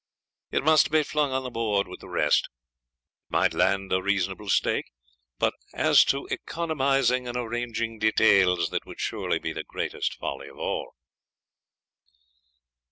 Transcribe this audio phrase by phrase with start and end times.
[0.49, 2.45] It must be flung on the board with the rest.
[2.45, 2.49] It
[3.31, 4.87] might land a reasonable stake.
[5.37, 10.57] But as to economising and arranging details that would surely be the greatest folly of
[10.57, 10.95] all.'